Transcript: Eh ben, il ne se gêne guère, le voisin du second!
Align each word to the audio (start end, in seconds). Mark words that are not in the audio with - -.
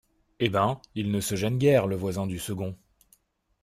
Eh 0.39 0.49
ben, 0.49 0.81
il 0.95 1.11
ne 1.11 1.21
se 1.21 1.35
gêne 1.35 1.59
guère, 1.59 1.85
le 1.85 1.95
voisin 1.95 2.25
du 2.25 2.39
second! 2.39 2.75